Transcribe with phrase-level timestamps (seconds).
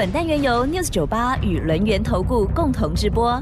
[0.00, 3.38] 本单元由 News 九八与轮源投顾共同直播。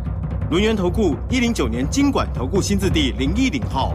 [0.50, 3.94] 轮源投顾一零九年经管投顾新字第零一零号。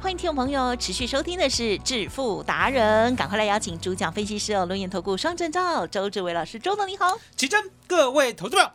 [0.00, 7.18] 欢迎听众朋友持续收听的是致富达人，赶快来邀请主讲分析师哦，轮眼投顾双证照周志伟老师，周总你好。
[7.36, 8.72] 起真，各位投资者，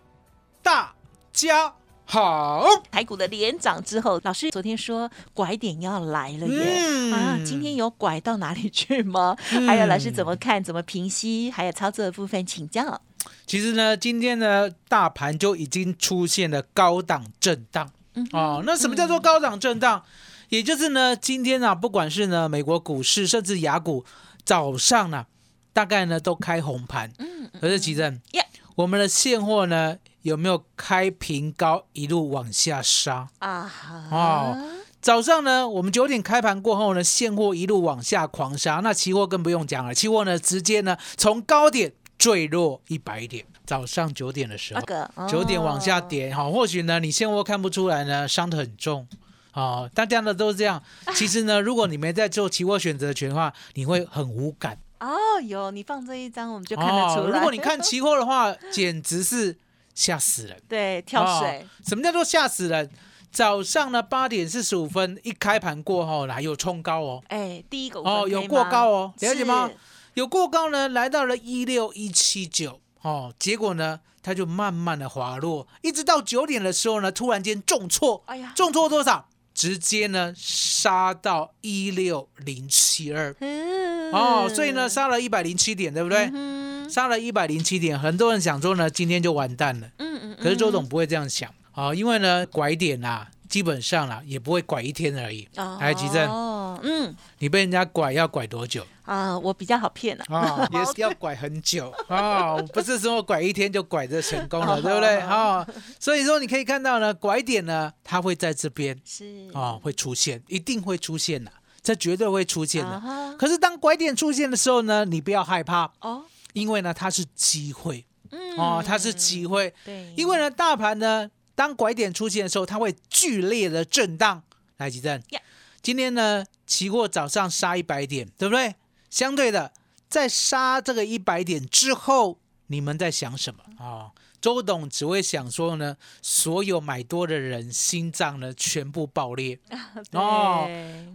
[0.62, 0.94] 大
[1.34, 1.74] 家
[2.12, 2.66] 好。
[2.90, 9.38] 台股的连涨之后，老师昨天说拐点要来了耶、嗯啊，今天有拐到哪里去吗？
[9.68, 13.00] 还有老师怎么看、怎么平息，还有操作的部分请教。
[13.46, 18.64] 其实呢，今天呢，大盘就已经出现了高档震荡嗯哦。
[18.66, 20.04] 那什么叫做高档震荡？
[20.50, 24.04] 也就是呢，今天啊，不管是呢美国股市，甚至雅股，
[24.44, 25.28] 早上呢，
[25.74, 27.12] 大概呢都开红盘。
[27.20, 28.44] 嗯，可是奇正耶，
[28.80, 33.28] 我们的现货呢有没有开平高一路往下杀？
[33.40, 34.58] 啊哈哦
[35.02, 43.46] 早上呢，我们九点开盘过后呢，现货一路往下狂杀，那期货更不用讲了，期货呢直接呢从高点坠落一百点。
[43.66, 49.06] 早上九点的时候那，个九点往下哦跌，好，或许呢你现货看不出来呢，伤得很重。
[49.52, 50.82] 哦，大家呢都是这样。
[51.16, 57.28] 其实呢，如果你没在做期货选择权的话，你会很无感，哦，有你放这一张，我们就看得出来。
[57.28, 59.58] 哦如果你看 期货的话，简直是
[59.96, 60.62] 吓死人。
[60.68, 62.90] 对跳水哦，什么叫做吓死人？
[63.32, 69.70] 早上呢八点四十五分一开盘过后呢，有冲高哦，哎，第一个哦有过高哦，了解吗？？
[70.16, 79.28] 有过高呢，来到了一六一七九哦，结果呢，它就慢慢的滑落，一直到九点的时候呢，突然间重挫，哎呀，重挫多少？
[79.54, 83.79] 直接呢杀到一六零七二嗯
[84.12, 86.30] 哦，所以呢杀了一百零七点，对不对？
[86.34, 89.88] 嗯杀了一百零七点，很多人想说呢，今天就完蛋了。
[90.00, 95.48] 嗯嗯，可是周董不会这样想啊、因为呢，拐点啊，基本上啦，也不会拐一天而已。
[95.56, 97.16] 哦来，吉正，哦，嗯。
[97.38, 98.86] 你被人家拐要拐多久？
[99.06, 100.36] 啊，我比较好骗啊。
[100.36, 101.94] 啊、 也是要拐很久。
[102.08, 105.18] 啊、不是说拐一天就拐着成功了，哦 对不对？
[105.20, 105.66] 啊、
[106.00, 109.50] 所以说你可以看到呢，拐点呢，它会在这边是。
[109.54, 113.36] 啊、会出现，一定会出现的，这绝对会出现的。
[113.38, 116.24] 可是当拐点出现的时候呢，你不要害怕，哦，
[116.54, 119.74] 因为呢，它是机会嗯哦，它是机会。
[119.86, 124.44] 对，因为呢，大盘呢，当拐点出现的时候，它会剧烈的震荡。
[124.78, 125.42] 来，吉正呀，
[125.82, 128.76] 今天呢，期货早上杀一百点，对不对？
[129.10, 129.74] 相对的，
[130.08, 134.12] 在杀这个一百点之后，你们在想什么啊、哦？
[134.42, 139.60] 周董只会想说呢，所有买多的人心脏呢全部爆裂。
[140.14, 140.68] 哦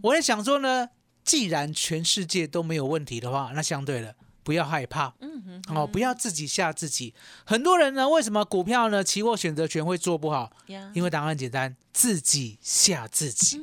[0.02, 0.88] 我在想说呢，
[1.24, 7.12] 既然全世界都没有问题的话，那相对的不要害怕，嗯哼哦，不要自己吓自己。
[7.44, 10.52] 很多人呢，为什么股票呢，期货选择权会做不好？
[10.92, 13.60] 因为答案很简单，自己吓自己，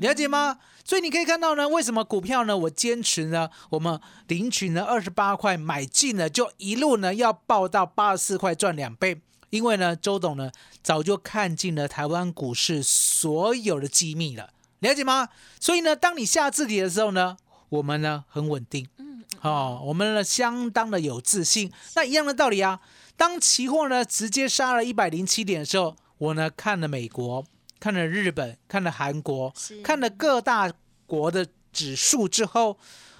[0.00, 0.58] 了解吗？
[0.84, 9.22] 所以你可以看到呢，为什么股票呢，我坚持呢，我们领取呢二十八块买进了，就一路呢要报到八十四块赚两倍。
[9.50, 10.50] 因为呢，周董呢
[10.82, 15.28] 早就看尽了台湾股市所有的机密了，了解吗？
[15.60, 17.36] 所以呢，当你吓自己的时候呢，
[17.68, 19.13] 我们呢很稳定，嗯
[19.44, 21.70] 哦，我们呢相当的有自信。
[21.94, 22.80] 那一样的道理啊，
[23.16, 27.44] 当期货呢直接杀了一百零七点的时候，我呢看了美国，
[27.78, 29.52] 看了日本，看了韩国，
[29.82, 30.72] 看了各大
[31.06, 32.78] 国的指数之后，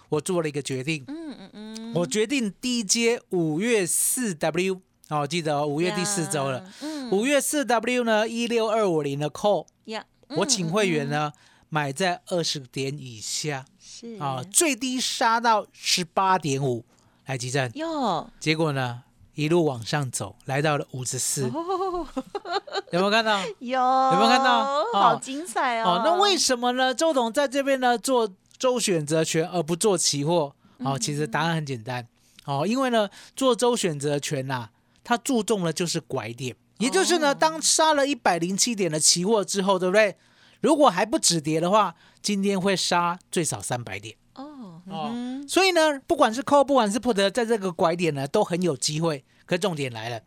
[0.09, 4.81] 我做了一个决定，嗯嗯嗯，我决定低接五月四 W
[5.11, 6.67] 哦，记得哦，五月第四周了。
[7.11, 11.31] 五月四 W 呢，一六二五零的 call，呀，我请嗯会员呢
[11.69, 13.67] 买在二十点以下
[14.05, 16.85] 是啊，最低杀到十八点五，
[17.25, 19.03] 来急震，哟，结果呢
[19.35, 22.07] 一路往上走，来到了五十四，哦，
[22.93, 23.41] 有没有看到？
[23.61, 25.93] 有有没有看到哦好精彩哦！
[25.93, 26.95] 哦，那为什么呢？
[26.95, 30.55] 周董在这边呢做周选择权而不做期货？
[30.79, 32.07] 哦，其实答案很简单。
[32.45, 34.69] 哦，因为呢做周选择权呐、
[35.03, 40.15] 它注重的就是拐点，也就是呢，哦当杀了一百零七点的期货之后，对不对？
[40.61, 41.95] 如果还不止跌的话，
[42.25, 44.17] 今天会杀最少三百点。
[44.35, 49.23] 哦哦嗯所以呢，不管是 call，不管是 put，在这个拐点呢，都很有机会。
[49.45, 50.23] 可重点来了，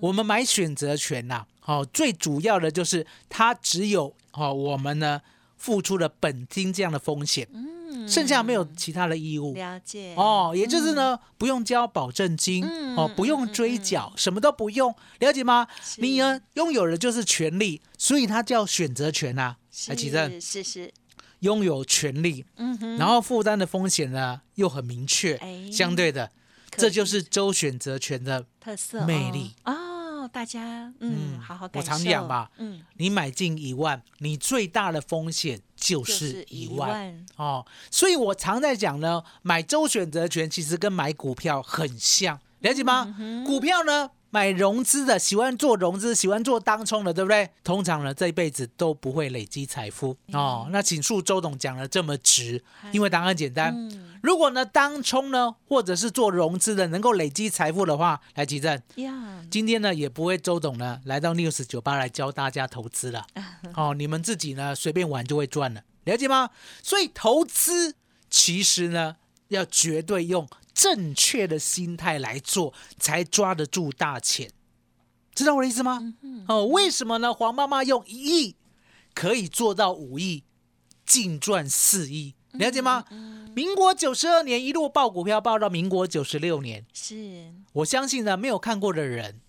[0.00, 5.20] 我们买选择权呐、哦，最主要的就是它只有哦，我们呢
[5.58, 7.46] 付出了本金这样的风险。
[7.52, 9.54] 嗯剩下没有其他的义务。
[9.54, 15.68] 了解哦，也就是呢，不用交保证金，嗯哦，不用追缴，什么都不用，了解吗？
[15.98, 19.58] 你呢，拥有的就是权利，所以它叫选择权啊。
[19.88, 20.92] 来，奇正，是是是，
[21.44, 26.32] 拥有权利，嗯哼，然后负担的风险呢又很明确，哎相对的，
[26.70, 28.46] 可这就是周选择权的。
[28.58, 31.92] 特色哦魅力哦，大家嗯，嗯好好感受。
[31.92, 37.26] 我常讲吧嗯，你买进一万，你最大的风险就就是一一万。
[37.36, 43.14] 哦，所以我常在讲呢，买周选择权其实跟买股票很像，了解吗？
[43.18, 47.48] 嗯股票呢，买融资的，喜欢做融资，喜欢做当冲的，对不对？
[47.62, 50.66] 通常呢，这一辈子都不会累积财富哦。
[50.72, 52.60] 那请恕周董讲的这么直，
[52.90, 53.72] 因为答案简单。
[53.72, 63.26] 嗯如果呢，当冲呢，或者是做融资的，能够累积财富的话，来举证，呀，今天呢，也不会周董呢来到 News 酒吧来教大家投资了。
[63.76, 66.48] 哦，你们自己呢随便玩就会赚了，了解吗？
[66.82, 67.94] 所以投资
[68.30, 69.16] 其实呢，
[69.48, 74.50] 要绝对用正确的心态来做，才抓得住大钱。
[75.34, 76.14] 知道我的意思吗？
[76.48, 77.32] 哦，为什么呢？
[77.32, 78.56] 黄妈妈用一亿
[79.14, 80.44] 可以做到五亿，
[81.06, 83.04] 净赚四亿，了解吗？
[83.54, 89.40] 民国九十二年一路报股票报到民国九十六年，是我相信呢，没有看过的人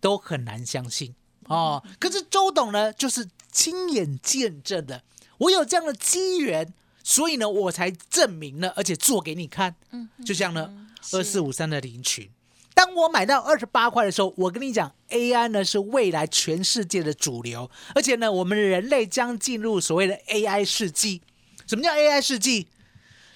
[0.00, 1.82] 都很难相信哦。
[1.98, 5.04] 可是周董呢，就是亲眼见证的，
[5.38, 6.72] 我有这样的机缘，
[7.02, 9.74] 所以呢，我才证明了，而且做给你看。
[9.90, 10.70] 嗯，就像呢，
[11.12, 12.28] 二四五三的林群，
[12.74, 21.22] 当我买到二十八块的时候，我跟你讲，AI 呢是未来全世界的主流，而且呢，我们人类将进入所谓的 AI 世纪。
[21.66, 22.68] 什么叫 AI 世纪？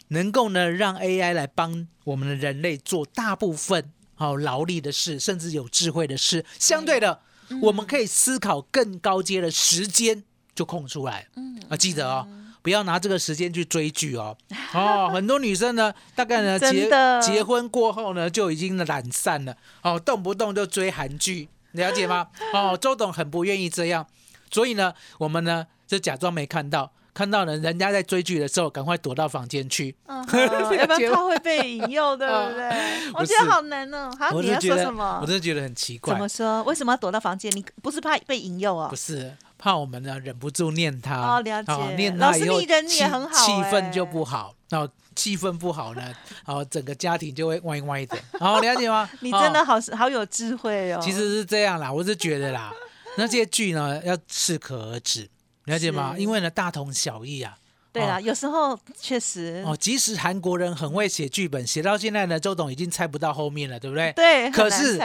[0.09, 6.45] 能够呢让 AI 来帮我们的人类做大部分好、劳力的事，甚至有智慧的事。
[6.59, 7.23] 相对的，
[7.63, 10.23] 我们可以思考更高阶的时间
[10.55, 11.29] 就空出来。
[11.37, 12.29] 嗯啊，记得哦，
[12.65, 14.35] 不要拿这个时间去追剧哦。
[14.73, 16.89] 哦，很多女生呢，大概呢 结
[17.21, 19.55] 结婚过后呢，就已经懒散了。
[19.83, 22.29] 哦，动不动就追韩剧，了解吗？
[22.55, 24.07] 哦，周董很不愿意这样，
[24.51, 26.91] 所以呢，我们呢就假装没看到。
[27.13, 29.95] 看到呢，人家在追剧的时候，赶快躲到房间去。
[30.07, 32.69] 嗯哼，要不然他会被引诱，对不对？
[33.15, 34.11] 我觉得好难哦。
[34.19, 35.27] 好，你要说什么我？
[35.27, 36.19] 真的觉得很奇怪怎。
[36.21, 36.61] 么说？
[36.65, 37.55] 为什么要躲到房间？
[37.55, 38.97] 你不是怕被引诱啊不？
[38.97, 39.33] 是
[39.65, 41.17] 怕我们呢忍不住念他。
[41.17, 41.97] 哦了解。
[41.97, 46.15] 念老师他以后你人也气很好气氛哎就不好，然后气氛不好呢，然
[46.55, 49.09] 后整个家庭就会歪歪的，好了解吗？
[49.21, 51.01] 你哦真的好好有智慧哦。
[51.03, 52.71] 其实是这样啦，我是觉得啦，
[53.17, 55.27] 那些剧呢要适可而止，
[55.65, 56.15] 了解吗？
[56.19, 57.57] 因为呢大同小异啊。
[57.91, 58.21] 对啦，哦。
[58.21, 59.65] 有时候确实。
[59.67, 64.13] 哦，即使韩国人很会写剧本，写到现在呢，周董已经猜不到后面了，对不对？
[64.13, 65.01] 对，可是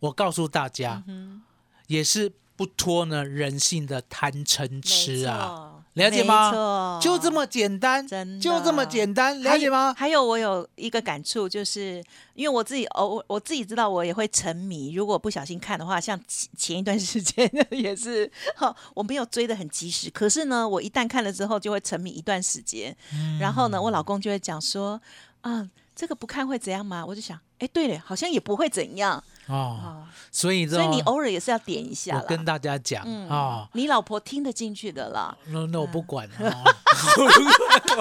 [0.00, 1.42] 我告诉大家，嗯
[1.86, 5.34] 也是不脱呢人性的贪嗔痴啊。
[5.34, 8.06] 啊了解吗吗就这么简单，
[8.38, 9.92] 就这么简单，了解吗？
[9.96, 12.02] 还有，我有一个感触，就是
[12.34, 22.94] 因为我自己偶我自己知道我也会沉迷，如果不小心看的话，像前前一段时间也是， 哈，我没有追的很及时，可是呢，我一旦看了之后就会沉迷一段时间，
[23.40, 25.00] 然后呢，我老公就会讲说，
[25.40, 27.04] 啊，这个不看会怎样吗？
[27.04, 32.16] 我就想，哎，对了，好像也不会怎样哦，啊，所以这所以你偶尔也是要点一下。
[32.16, 33.28] 我跟大家讲嗯。
[33.28, 36.64] 哦，你老婆听得进去的啦，那那 我不管哦，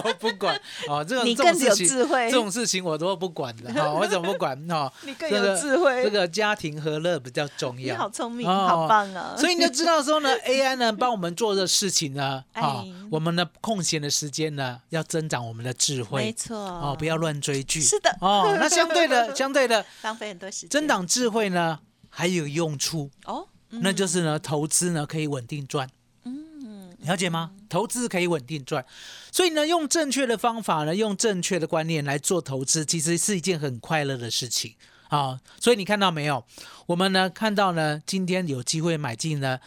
[0.03, 2.29] 我不管哦，这种你这种更有事情智慧。
[2.29, 4.55] 这种事情我都不管的哈，我怎么不管？
[4.71, 4.91] 哦？
[5.03, 6.03] 你更有智慧。
[6.03, 7.93] 这个家庭和乐比较重要。
[7.93, 7.99] 你。
[7.99, 9.33] 好聪明，哦好棒啊！
[9.37, 16.23] 所以你就 知道说呢，AI 呢帮我们做的事情呢，啊哎，我们的空闲的时间呢，要增长我们的智慧。
[16.25, 17.81] 没错，哦，不要乱追剧。
[17.81, 18.15] 是的。
[18.21, 20.69] 哦，那相对的，相对的，浪费很多时间。
[20.69, 21.79] 增长智慧呢，
[22.09, 25.89] 还有用处，哦，嗯那就是呢，投资呢可以稳定赚。
[26.25, 27.51] 嗯，了解吗？
[27.69, 28.83] 投资可以稳定赚，
[29.31, 34.75] 所以呢，用正确的方法呢，用正确的观念来做投资，其实是一件很快乐的事情
[35.07, 35.39] 啊。
[35.61, 36.43] 所以你看到没有？
[36.87, 39.59] 我们呢看到呢，今天有机会买进呢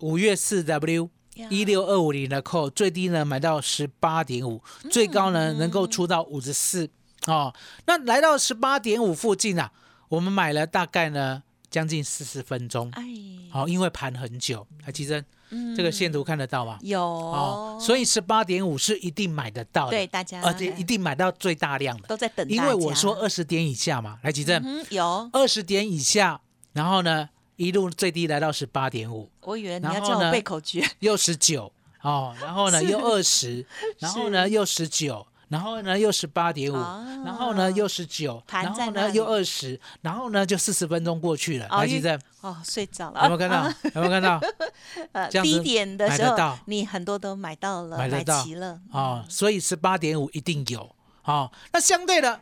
[0.00, 1.10] 五月四 W
[1.48, 6.90] 一六二五零的 call，最低呢买到十八点五，最高呢能够出到五十四
[7.26, 7.54] 哦。
[7.86, 9.72] 那来到十八点五附近啊，
[10.10, 11.40] 我们买了大概呢
[11.70, 13.04] 将近四十分钟，哎，
[13.48, 14.66] 好、因为盘很久。
[14.82, 15.24] 还记得？
[15.50, 15.74] 嗯。
[15.76, 16.78] 这个线图看得到吗？
[16.82, 17.00] 有。
[17.00, 20.42] 哦，所以十八点五是一定买得到的，对大家。
[20.42, 26.40] 而且一定买到最大量的，都在等因为我说二十点以下嘛，来吉正，嗯有，二十点以下，
[26.72, 31.72] 然后呢一路最低来到十八点五，我以为你要叫我背口诀，又十九。
[32.02, 33.64] 哦，然后呢 又二十，
[33.98, 41.66] 然后呢又十九，然后呢又十八点五，哦然后呢又十九，然后呢又二十，然后呢就四十分钟过去了。
[41.68, 43.64] 哦因为来，奇正哦，睡着了有了，没有看到？
[43.94, 44.40] 有没有看到？
[45.12, 50.88] 呃，低点的时候你很多都买到了，买齐了，哦，所以十八点五一定有。
[51.22, 52.40] 啊，那相对的，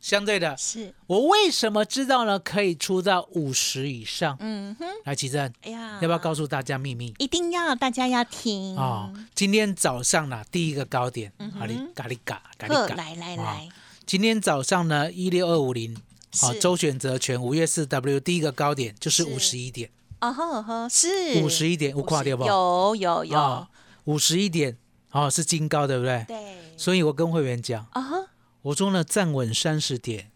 [0.00, 2.38] 相对的，是，我为什么知道呢？
[2.38, 4.36] 可以出到五十以上？
[4.40, 7.12] 嗯哼，来，奇正，哎呀，要不要告诉大家秘密？
[7.18, 8.76] 一定要大家要听。
[8.76, 11.58] 哦，今天早上呢，第一个高点，嗯哼。
[11.60, 12.68] 咖喱咖喱嘎咖。
[12.68, 13.36] 呵喱嘎，来来。
[13.36, 13.68] 哦来，
[14.06, 15.96] 今天早上呢，一六二五零，
[16.38, 19.28] 好，是周选择权五月四 W 第一个高点就是是。
[19.28, 19.90] 五十一点，
[20.20, 21.42] 哦呵呵，是。
[21.42, 22.46] 五十一点，我跨掉不？
[22.46, 23.68] 有有有，哦，
[24.04, 24.76] 五十一点，
[25.10, 26.24] 哦，是金高，对不对？
[26.28, 26.36] 对，
[26.76, 28.16] 所以我跟会员讲，啊哈，
[28.62, 30.30] 我说呢，站稳三十点，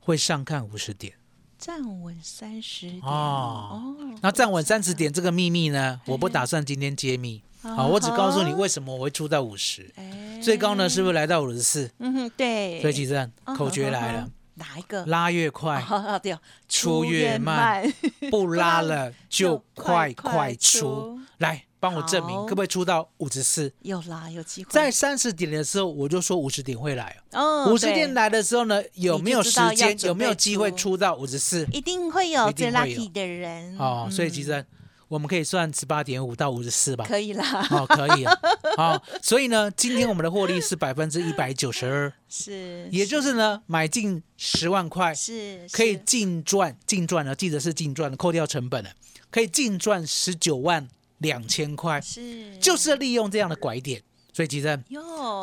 [0.00, 1.14] 会上看五十点。
[1.58, 10.40] 站稳三十点哦哦，那站稳三十点这个秘密呢，我不打算今天揭秘，好，我只告诉你为什么我会出到五十，哎。
[10.40, 11.90] 最高呢是不是来到五十四？
[11.98, 15.04] 嗯哼，对，所以其实口诀来了，哪一个？
[15.06, 15.84] 拉越快，
[16.68, 17.82] 出越慢，
[18.30, 21.18] 不拉了 就快快出。
[21.38, 23.72] 来，帮我证明可不可以出到五十四？
[23.82, 24.70] 有啦，有机会。
[24.70, 27.72] 在三十点的时候，我就说五十点会来哦哦。
[27.72, 29.98] 五十对点来的时候呢，有没有时间？
[30.06, 31.66] 有没有备机会出出到五十四？
[31.72, 34.66] 一定会有最 lucky 的人哦，所以嗯其实
[35.08, 37.04] 我们可以算十八点五到五十四吧。
[37.06, 38.38] 可以啦，哦，可以啊。
[38.76, 48.90] 好，所以呢，今天我们的获利是 百分之一百九十二，是，也就是呢，买进十万块，是可以是净赚，净赚呢，记得是净赚的，扣掉成本了，
[49.30, 50.86] 可以净赚十九万
[51.18, 52.56] 两千块，是。
[52.58, 54.02] 就是利用这样的拐点。
[54.32, 54.80] 所以其实，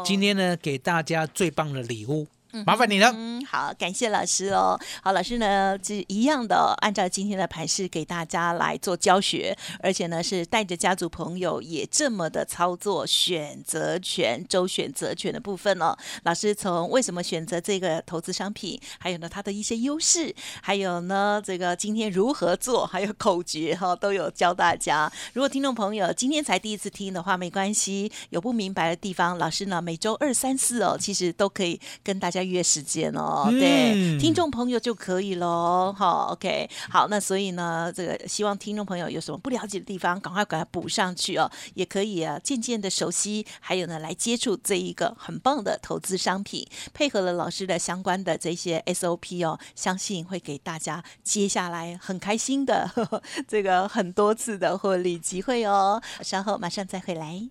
[0.05, 2.27] 今天呢，给大家最棒的礼物，
[2.63, 3.11] 麻烦你了。
[3.15, 4.79] 嗯，好，感谢老师哦。
[5.03, 15.95] 好，老师呢是一样的，按照今天的盘势给大家来做教学，而且呢是带着家族朋友也这么的操作选择权、周选择权的部分哦。
[16.23, 25.11] 老师从为什么选择这个投资商品，还有呢它的一些优势，还有呢这个今天如何做，还有口诀哈、都有教大家。
[25.33, 33.47] 如果听众朋友今天才第一次听的话，没关系，有不明白的地方，老师呢每周二、三、四哦，其实都可以跟大家约时间哦。
[33.49, 35.93] 对，嗯听众朋友就可以喽。
[35.97, 56.01] 好，OK，好，那所以呢，这个希望听众朋友有什么不了解的地方，赶快给它补上去哦，也可以啊，渐渐的熟悉，还有呢，来接触这一个很棒的投资商品，配合了老师的相关的这些 SOP 哦，相信会给大家接下来很开心的呵呵 这个很多次的获利机会哦。
[56.21, 57.41] 稍后马上再回来。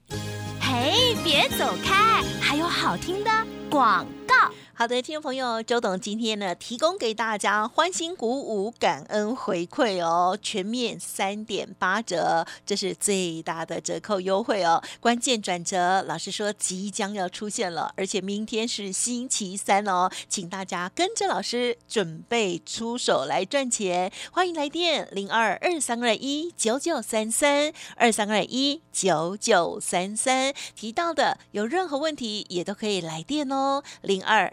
[0.60, 3.30] 嘿，别走开，还有好听的
[3.70, 4.34] 广告。
[4.76, 14.82] 好的，听众朋友，周董今天呢提供给大家欢欣鼓舞、感恩回馈哦，全面三点八折，这是最大的折扣优惠哦。
[14.98, 24.12] 关键转折，老师说即将要出现了，而且明天是星期三哦，请大家跟着老师准备出手来赚钱。
[24.32, 34.52] 欢迎来电零二二三二一九九三三二三二一九九三三，提到的有任何问题也都可以来电哦，零二。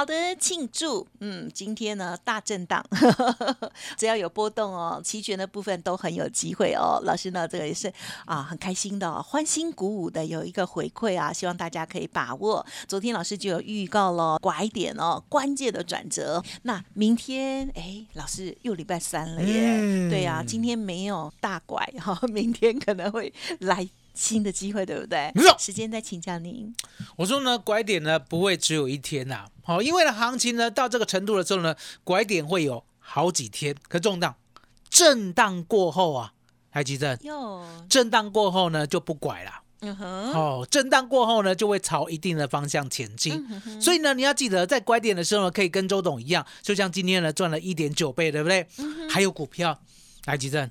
[0.00, 2.82] 好的，庆祝，嗯，今天呢大震荡，
[3.98, 6.98] 只要有波动哦，期权的部分都很有机会哦。
[7.04, 7.92] 老师呢，这个也是
[8.24, 12.64] 啊，很开心的、哦，欢欣鼓舞的有一个回馈啊，希望大家可以把握。
[12.88, 16.42] 昨天老师就有预告了拐点哦，关键的转折。
[16.62, 23.86] 那明天，哎，老师又礼拜三了耶，嗯对呀、今天没有大拐哈、明天可能会来。
[24.20, 25.56] 新的机会，对不对没错？
[25.58, 26.74] 时间再请教您。
[27.16, 31.74] 我说呢，拐点呢不会只有一天呐、好，因为呢行情呢到这个程度的时候呢，
[32.04, 34.36] 拐点会有好几天，可重荡，
[34.90, 36.34] 震荡过后啊，
[36.70, 39.52] 台积电，哟，震荡过后呢就不拐了。
[39.82, 43.42] 嗯哼，哦，震荡过后呢，就会朝一定的方向前进。
[43.80, 48.66] 所以呢，你要记得在拐点的时候呢，可以跟周董一样，就像今天呢赚了一点九倍，对不对？
[49.08, 49.80] 还有股票，
[50.26, 50.70] 来吉正，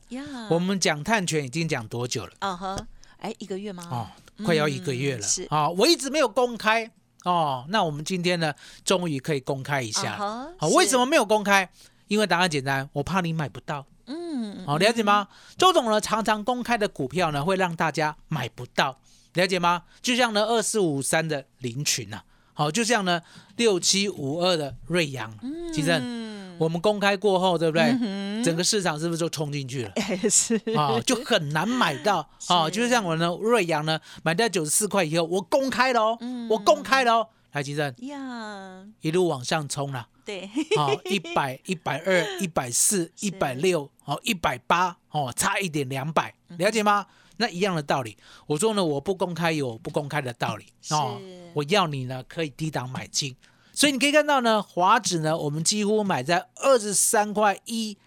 [0.51, 2.33] 我们讲碳权已经讲多久了？
[2.37, 2.87] 啊哈，
[3.19, 3.83] 哎，一个月吗？
[3.91, 4.07] 哦，
[4.45, 5.21] 快要一个月了。
[5.21, 6.89] 嗯是啊、我一直没有公开
[7.23, 7.65] 哦。
[7.69, 10.11] 那我们今天呢，终于可以公开一下了。
[10.11, 11.69] 啊哈好、是为什么没有公开？
[12.07, 13.85] 因为答案简单，我怕你买不到。
[14.05, 15.27] 嗯，嗯，好、了解吗？
[15.57, 18.97] 周总呢常常公开的股票呢，会让大家买不到，
[19.33, 19.83] 了解吗？
[20.01, 22.23] 就像呢二四五三的林群啊，
[22.59, 23.21] 好、就像呢
[23.55, 25.33] 六七五二的瑞阳，
[25.73, 27.95] 其实嗯，我们公开过后，对不对？
[28.01, 29.91] 嗯整个市场是不是就冲进去了？
[29.95, 30.55] 哎 是。
[30.75, 32.19] 啊，就很难买到。
[32.47, 36.49] 啊，是就像我呢瑞阳呢买到九十四块以后，我公开了哦，嗯。
[36.49, 40.07] 我公开了哦，台积电呀，一路往上冲了。
[40.25, 47.05] 对，好， 一百、一百二、一百四、一百六，哦，一百八，哦，差一点两百，了解吗？
[47.39, 48.15] 那一样的道理。
[48.45, 51.19] 我说呢，我不公开有不公开的道理哦。
[51.53, 53.35] 我要你呢可以低档买进，
[53.73, 57.97] 所以你可以看到呢，华指呢，我们几乎买在二十三块一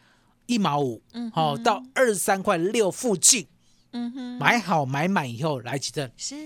[0.46, 3.46] 一毛五，嗯哦，到二十三块六附近
[3.92, 6.10] 嗯哼，买好买满以后来急正。
[6.16, 6.36] 是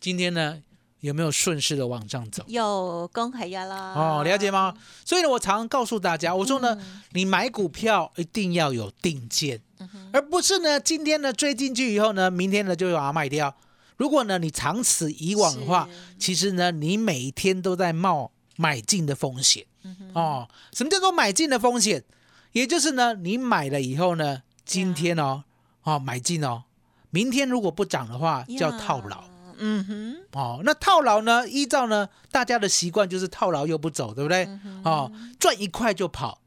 [0.00, 0.62] 今天呢
[1.00, 2.42] 有没有顺势的往上走？
[2.48, 4.74] 有公开呀啦，哦，了解吗？
[5.04, 9.60] 所以呢，我常常告诉大家，我说呢，嗯你买股票一定要有定见，
[10.12, 13.54] 而不是呢，今天呢追进去以后呢，明天呢就把它卖掉。
[13.96, 19.64] 如果呢你长此以往的话，其实呢你每一天都在冒买进的风险。
[19.84, 22.04] 嗯哦，什么叫做买进的风险？
[22.52, 25.44] 也就是呢，你买了以后呢，今天哦，
[25.82, 26.64] 哦买进哦，
[27.10, 29.24] 明天如果不涨的话，叫套牢。
[29.60, 31.48] 嗯哼，哦，那套牢呢？
[31.48, 34.44] 依照呢大家的习惯就是套牢又不走，对不对？
[34.44, 36.40] 嗯哦，赚一块就跑，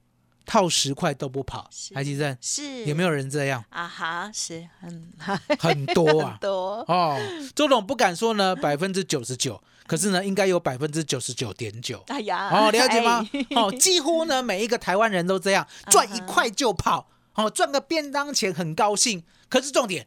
[0.51, 1.65] 套十块都不跑。
[1.71, 3.63] 是台积电是有没有人这样？
[3.69, 4.29] 啊哈？
[4.33, 5.13] 是 很
[5.57, 6.37] 很多啊。
[6.43, 7.17] 多，哦，
[7.55, 12.03] 周董不敢说呢百分之九十九，可是呢应该有百分之九十九点九。
[12.07, 13.45] 哎呀，哦，了解吗哎？
[13.55, 19.23] 哦，几乎呢每一个台湾人都这样，赚一块就跑，哦，赚个便当钱很高兴。
[19.47, 20.05] 可是重点，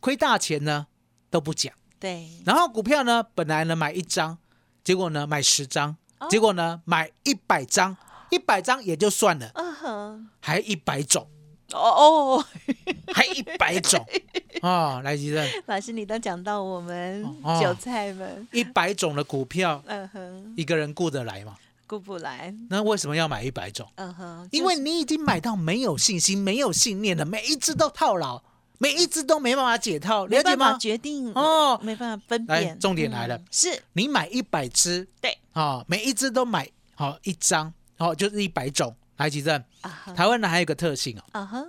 [0.00, 0.86] 亏大钱呢
[1.28, 1.70] 都不讲。
[2.00, 4.38] 对，然后股票呢，本来呢买一张，
[4.82, 7.94] 结果呢买十张，哦结果呢买一百张，
[8.32, 11.28] 一百张也就算了，嗯哼，还一百种，
[11.72, 12.44] 哦哦，
[13.12, 14.02] 还一百种。
[14.62, 21.56] 哦，来吉正，老师你都讲到我们哦韭菜们，一百种的股票，嗯哼，一个人顾得来吗？
[21.86, 23.86] 顾不来，那为什么要买一百种？
[23.96, 28.42] 嗯哼，因为你已经买到没有信心、没有信念了，每一只都套牢，
[28.78, 30.78] 每一只都没办法解套，了解没办法吗？
[30.78, 31.78] 决定哦。
[31.82, 33.36] 没办法分辨，重点来了。
[33.36, 33.82] 嗯是。
[33.92, 38.94] 你买一百只，对，哦，每一只都买好、一张，哦，就是一百种。
[39.18, 41.64] 来吉正，啊哈，台湾呢还有一个特性哦，啊哈。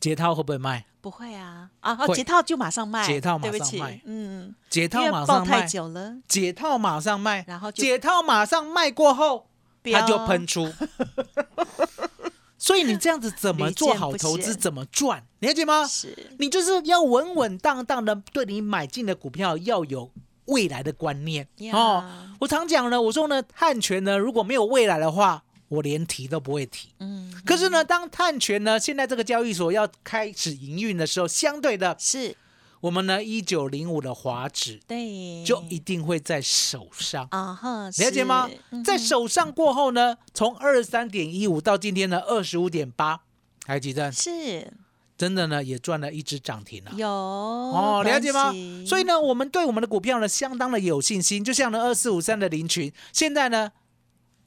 [0.00, 0.86] 解套会不会卖？
[1.02, 2.14] 不会啊，啊，会。
[2.14, 4.00] 解套就马上卖，解套马上卖。
[4.06, 9.48] 嗯，解套马上卖，久了，解套马上卖，然后解套马上卖过后，
[9.82, 10.72] 它就飙喷出。
[12.56, 15.22] 所以你这样子怎么做好投资，鲜怎么赚？
[15.40, 15.86] 了解吗？
[15.86, 16.16] 是。
[16.38, 20.10] 你就是要稳稳当当的，对你买进的股票要有
[20.46, 21.46] 未来的观念。
[21.58, 22.04] 呀哦。
[22.40, 25.42] 我常讲呢，我说呢，汉权呢如果没有未来的话，
[25.74, 26.88] 我连提都不会提。
[27.00, 32.36] 嗯，可是呢，当碳权呢现在这个交易所要开始营运的时候，相对的，是。
[32.80, 37.26] 我们呢一九零五的华指对，就一定会在手上。
[37.30, 38.50] 啊哈，了解吗？
[38.84, 43.22] 在手上过后呢，从二十三点一五到今天的二十五点八，
[43.66, 44.70] 还记得是。
[45.16, 46.90] 真的呢也赚了一只涨停了。
[46.96, 48.52] 有哦，了解吗？
[48.84, 53.70] 所以呢，我们对我们的股票呢相当的有信心，就像呢二四五三的林群，现在呢，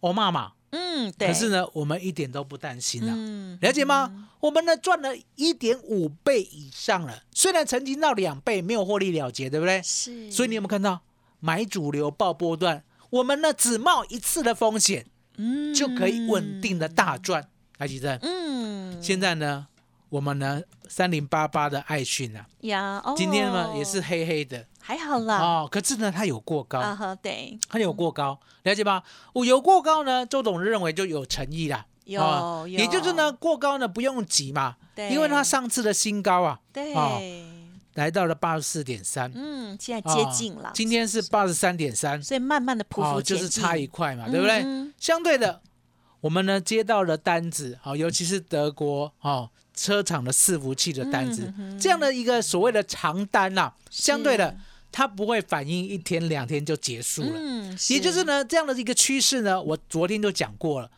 [0.01, 3.13] 欧妈妈，嗯，对，可是呢，我们一点都不担心啊。
[3.15, 4.29] 嗯，了解吗？
[4.39, 9.81] 我们呢赚了一点五倍以上了，虽然曾经到两倍没有获利了结，对不对？
[9.81, 11.01] 是，所以你有没有看到
[11.39, 15.05] 买主流爆波段，我们呢只冒一次的风险
[15.37, 17.49] 嗯就可以稳定的大赚。
[17.77, 19.67] 来，吉正，嗯，现在呢，
[20.09, 24.65] 我们呢三零八八的爱讯啊，呀，哦，今天呢也是黑黑的。
[24.79, 29.03] 还好啦，哦，可是呢它有过高，啊哈，对，它有过高，了解吗？
[29.33, 31.85] 我有过高呢，周董认为就有诚意啦。
[32.05, 32.79] 有哦有。
[32.79, 35.09] 也就是呢，过高呢不用急嘛，对。
[35.09, 37.21] 因为它上次的新高啊，对，哦
[37.95, 44.61] 来到了八十四点三，嗯，现在接近了，今天是八十三点三，所以慢慢的匍匐哦，就是差一块嘛，对不对？
[44.63, 45.61] 嗯相对的，
[46.21, 54.57] 我们呢接到了单子，好、尤其是德国哦车厂的伺服器的单子，这样的一个所谓的长单啦、相对的，
[54.91, 57.33] 它不会反应一天两天就结束了。
[57.35, 60.89] 嗯，也就是呢，这样的一个趋势呢，我昨天就讲过了，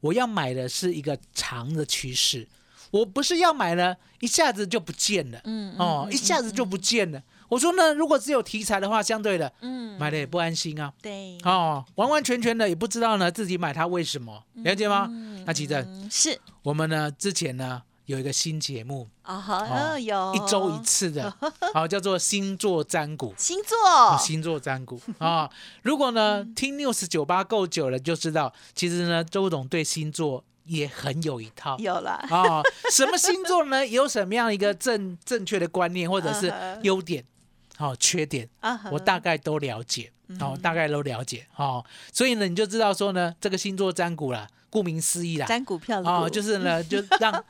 [0.00, 2.48] 我要买的是一个长的趋势，
[2.90, 7.22] 我不是要买呢一下子就不见了，嗯，嗯哦，一下子就不见了。
[7.50, 15.06] 我说呢，如果只有题材的话，相对的嗯，买的也不安心啊，对，哦，完完全全的也不知道呢自己买它为什么，了解吗？
[15.10, 16.40] 嗯那其实嗯是。
[16.62, 20.34] 我们呢之前呢有一个新节目，啊，好有。
[20.34, 21.34] 一周一次的，
[21.72, 23.34] 好、叫做星座占卜。
[23.38, 23.78] 星座。
[23.88, 25.50] 哦，星座占卜啊！
[25.82, 26.54] 如果呢嗯。
[26.54, 31.78] 听 news 九八够久了，就知道其实呢周董对星座也很有一套。
[31.78, 32.62] 有啦，哦，
[32.92, 33.84] 什么星座呢？
[33.88, 37.24] 有什么样一个正正确的观念，或者是优点、
[37.78, 47.44] 哦缺点，啊我大概都了解，嗯哦，大概都了解，哦，所以呢，你就知道说呢，这个星座占卜啦，顾名思义啦，占股票的哦，就是呢，就让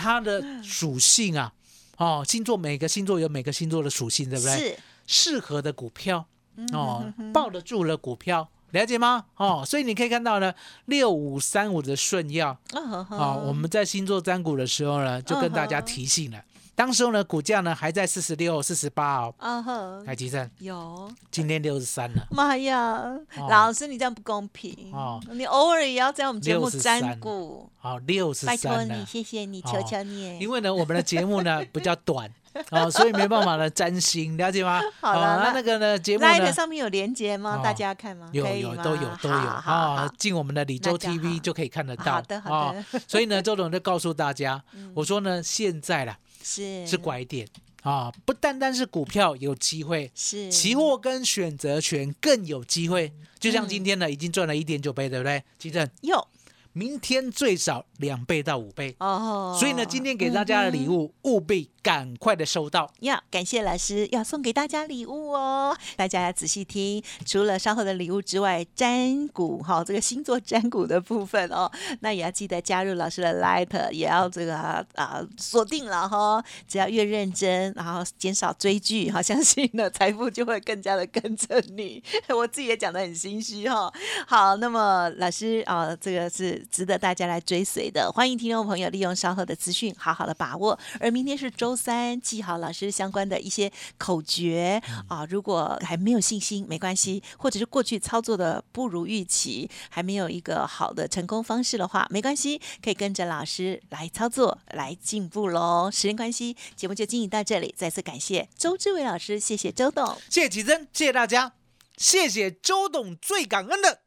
[0.00, 1.52] 它的属性啊，
[1.98, 4.56] 哦，星座每个星座有每个星座的属性，对不对？
[4.56, 4.78] 是。
[5.06, 6.24] 适合的股票
[6.56, 9.24] 嗯哦，抱得住的股票，了解吗？
[9.36, 12.56] 哦，所以你可以看到呢，六五三五的顺耀。
[12.72, 16.44] 啊我们在星座占卜的时候呢，就跟大家提醒了，
[16.80, 19.34] 当时候呢，股价呢还在四十六、四十八哦。
[19.36, 21.12] 啊哈台积电有。
[21.30, 22.94] 今天六十三了，妈呀，
[23.36, 29.04] 哦老师你这样不公平哦你偶尔也要在我们节目63沾股，好，六十三拜托你。
[29.04, 30.38] 谢谢你，哦求求你。
[30.38, 32.32] 因为呢，我们的节目呢比较短
[32.70, 34.80] 哦，所以没办法呢占星，了解吗？
[35.02, 37.58] 好了那哦那那个呢节目上面有连接吗？
[37.58, 38.30] 哦大家看吗？
[38.32, 42.12] 有有都有都有啊，进我们的李州那就好 TV 就可以看得到。
[42.14, 47.46] 好的好的哦所以呢，周董就告诉大家，嗯我说呢，现在啦是是拐点
[47.82, 53.12] 啊，不单单是股票有机会，是期货跟选择权更有机会。
[53.38, 55.42] 就像今天呢，已经赚了一点九倍，对不对？
[55.58, 56.28] 基正，哟
[56.72, 58.94] 明天最少两倍到五倍。
[58.98, 62.90] 哦，所以呢，今天给大家的礼物，务必赶快的收到。
[63.00, 67.02] 要感谢老师要送给大家礼物哦，大家要仔细听。
[67.24, 82.02] 除了稍后的礼物之外，占卜哈、这个星座占卜的部分哦，那也要记得加入老师的 Light，也要这个啊锁定了哈、只要越认真，然后减少追剧，好，相信呢财富就会更加的跟着你。
[82.28, 83.92] 我自己也讲的很心虚哈、
[84.26, 90.78] 好，那么老师啊、这个是值得大家来追随的，欢迎听众朋友利用稍后的资讯，好好的把握。
[91.00, 95.26] 而明天是周三，记好老师相关的一些口诀啊。
[95.28, 105.90] 如果还没有信心，没关系，或者是过去操作的不如预期，还没有一个好的成功方式的话，没关系，可以跟着老师来操作，来进步喽。
[105.90, 110.16] 时间关系，节目就进行到这里，再次感谢周志伟老师，谢谢周董。
[110.28, 111.52] 谢谢启真，谢谢大家，
[111.96, 114.00] 谢谢周董，最感恩的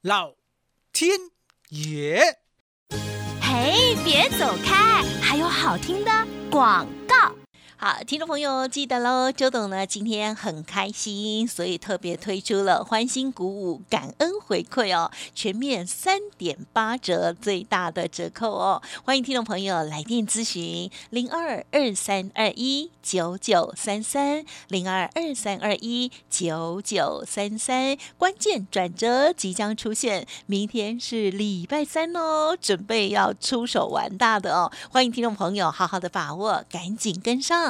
[0.00, 0.34] 老
[0.92, 1.10] 天
[1.68, 2.40] 爷。
[3.52, 6.10] 嘿，别走开，还有好听的
[6.48, 6.86] 广。
[7.82, 18.82] 好，听众朋友记得喽，周董呢今天很开心，所以特别推出了欢欣鼓舞感恩回馈哦，全面三点八折，最大的折扣哦。
[19.02, 37.69] 欢迎听众朋友来电咨询零二二三二一九九三三零二二三二一九九三三，关键转折即将出现，明天是礼拜三哦，准备要出手玩大的哦，欢迎听众朋友好好的把握，赶紧跟上